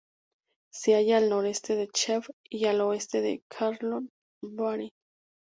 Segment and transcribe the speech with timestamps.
[0.73, 4.09] Se halla al noreste de Cheb y al oeste de Karlovy
[4.41, 4.91] Vary.